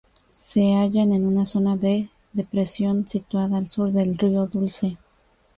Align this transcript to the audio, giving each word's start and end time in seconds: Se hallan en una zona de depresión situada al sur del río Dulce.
Se 0.33 0.73
hallan 0.73 1.11
en 1.11 1.27
una 1.27 1.45
zona 1.45 1.77
de 1.77 2.09
depresión 2.33 3.07
situada 3.07 3.59
al 3.59 3.67
sur 3.67 3.91
del 3.91 4.17
río 4.17 4.47
Dulce. 4.47 4.97